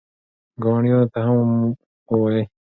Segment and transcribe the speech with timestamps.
[0.63, 1.39] ګاونډیانو ته هم
[2.09, 2.43] ووایئ.